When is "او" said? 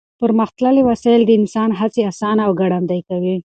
2.47-2.51